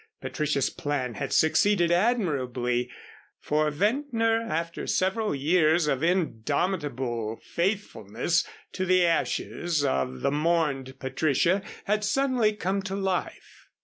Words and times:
Patricia's 0.19 0.71
plan 0.71 1.13
had 1.13 1.31
succeeded 1.31 1.91
admirably, 1.91 2.89
for 3.39 3.69
Ventnor, 3.69 4.41
after 4.41 4.87
several 4.87 5.35
years 5.35 5.85
of 5.85 6.01
indomitable 6.01 7.39
faithfulness 7.43 8.43
to 8.71 8.83
the 8.83 9.05
ashes 9.05 9.85
of 9.85 10.21
the 10.21 10.31
mourned 10.31 10.97
Patricia, 10.99 11.61
had 11.85 12.03
suddenly 12.03 12.51
come 12.53 12.81
to 12.81 12.95
life. 12.95 13.67